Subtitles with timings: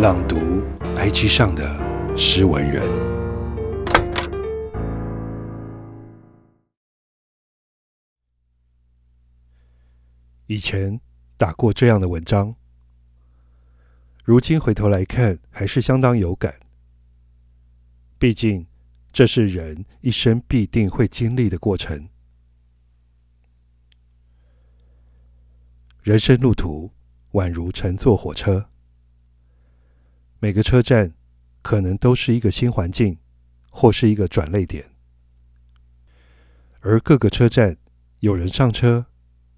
[0.00, 0.36] 朗读
[0.96, 2.82] IG 上的诗文人。
[10.46, 10.98] 以前
[11.36, 12.54] 打过这样的文章，
[14.24, 16.58] 如今回头来看，还是相当有感。
[18.18, 18.66] 毕竟，
[19.12, 22.08] 这是人一生必定会经历的过程。
[26.02, 26.90] 人生路途
[27.32, 28.69] 宛如乘坐火车，
[30.42, 31.12] 每个车站
[31.60, 33.18] 可能都是一个新环境，
[33.68, 34.90] 或是一个转捩点。
[36.80, 37.76] 而各个车站，
[38.20, 39.04] 有人上车，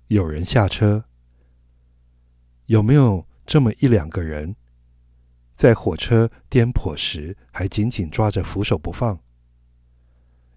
[0.08, 1.04] 有人下车，
[2.66, 4.56] 有没有这么一两个人，
[5.54, 9.20] 在火车颠簸时还紧紧抓着扶手不放？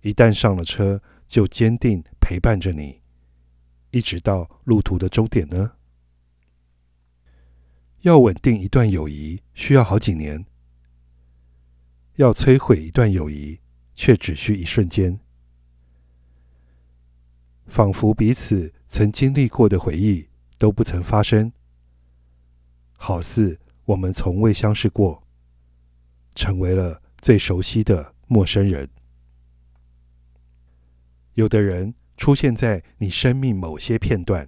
[0.01, 3.03] 一旦上了车，就坚定陪伴着你，
[3.91, 5.73] 一直到路途的终点呢？
[8.05, 10.45] 要稳定一段友谊，需要好几年；
[12.17, 13.59] 要摧毁一段友谊，
[13.95, 15.19] 却只需一瞬间。
[17.65, 21.51] 仿佛彼此曾经历过的回忆都不曾发生，
[22.95, 25.23] 好似我们从未相识过，
[26.35, 28.87] 成为了最熟悉的陌生人。
[31.33, 34.47] 有的人出现在你生命某些片段，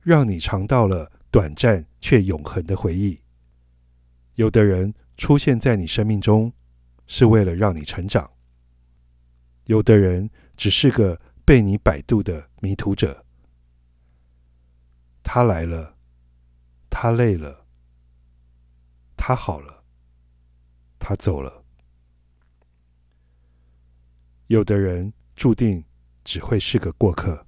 [0.00, 3.20] 让你尝到了短暂却永恒的回忆；
[4.36, 6.52] 有的人出现在你生命中，
[7.08, 8.24] 是为了让你成长；
[9.64, 13.24] 有的人只是个被你摆渡的迷途者。
[15.24, 15.96] 他来了，
[16.88, 17.66] 他累了，
[19.16, 19.82] 他好了，
[21.00, 21.64] 他走了。
[24.46, 25.12] 有的人。
[25.34, 25.84] 注定
[26.22, 27.46] 只会是个过客。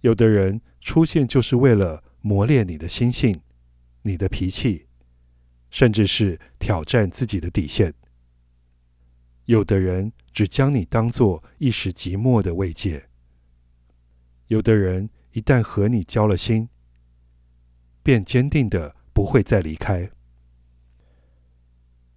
[0.00, 3.40] 有的人出现就是为了磨练你的心性、
[4.02, 4.86] 你的脾气，
[5.70, 7.94] 甚至是挑战自己的底线。
[9.46, 13.08] 有的人只将你当作一时寂寞的慰藉。
[14.48, 16.68] 有的人一旦和你交了心，
[18.02, 20.10] 便坚定的不会再离开。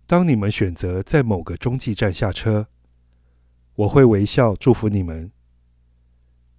[0.06, 2.68] 当你们选择在某个中继站下车，
[3.76, 5.32] 我会微笑祝福你们，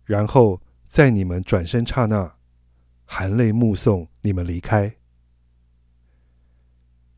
[0.06, 2.38] 然后在你们转身刹那，
[3.14, 4.96] 含泪目送你们离开。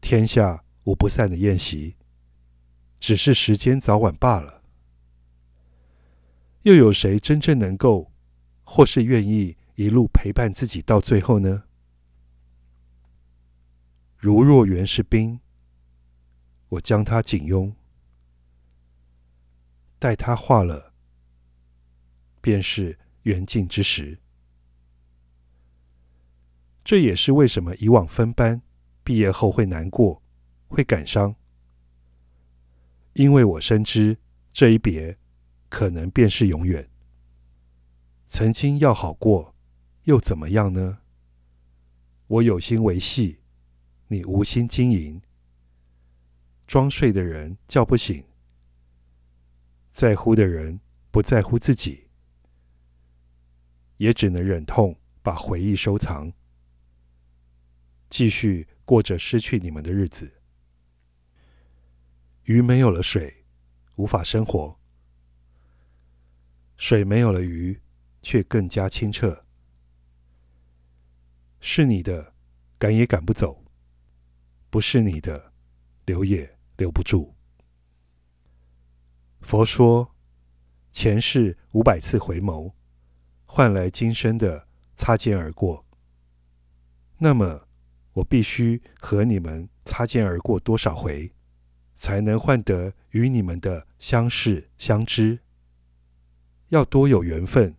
[0.00, 1.94] 天下无不散的宴席，
[2.98, 4.64] 只是时间早晚罢了。
[6.62, 8.10] 又有谁真正能够，
[8.64, 11.62] 或是愿意一路陪伴自己到最后呢？
[14.16, 15.38] 如若缘是冰，
[16.70, 17.72] 我将它紧拥。
[20.00, 20.92] 待它化了，
[22.40, 24.18] 便是缘尽之时。
[26.84, 28.60] 这也是为什么以往分班，
[29.02, 30.22] 毕业后会难过，
[30.68, 31.34] 会感伤，
[33.14, 34.18] 因为我深知
[34.52, 35.18] 这一别，
[35.70, 36.90] 可能便是永远。
[38.26, 39.54] 曾经要好过，
[40.02, 40.98] 又怎么样呢？
[42.26, 43.38] 我有心维系，
[44.08, 45.22] 你无心经营。
[46.66, 48.24] 装睡的人叫不醒。
[49.90, 50.80] 在乎的人
[51.10, 52.08] 不在乎自己，
[53.98, 56.32] 也只能忍痛把回忆收藏，
[58.14, 60.34] 继续过着失去你们的日子。
[62.44, 63.44] 鱼没有了水，
[63.96, 64.78] 无法生活；
[66.76, 67.80] 水没有了鱼，
[68.22, 69.44] 却更加清澈。
[71.58, 72.34] 是你的，
[72.78, 73.64] 赶也赶不走；
[74.70, 75.52] 不是你的，
[76.04, 77.34] 留也留不住。
[79.40, 80.14] 佛说，
[80.92, 82.74] 前世五百次回眸，
[83.44, 85.84] 换来今生的擦肩而过。
[87.18, 87.66] 那么，
[88.14, 91.32] 我必须和你们擦肩而过多少回，
[91.94, 95.40] 才能换得与你们的相识相知？
[96.68, 97.76] 要多有缘分，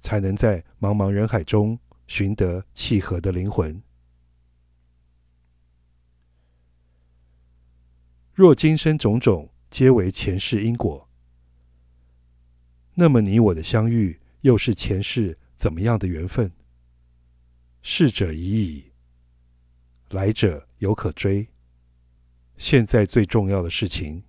[0.00, 3.82] 才能在茫茫人海中寻得契合的灵魂？
[8.32, 11.08] 若今生种种，皆为前世因果，
[12.94, 16.52] 那么你我的相遇又是前世怎么样的缘分？
[17.82, 18.89] 逝者已矣，
[20.10, 21.48] 来者犹可追。
[22.56, 24.24] 现在最重要的事情，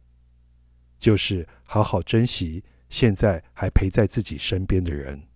[0.98, 5.28] 就是好好珍惜现在还陪在自己身边的人。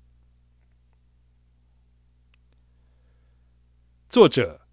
[4.08, 4.68] 作者：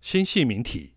[0.00, 0.91] 心系明体。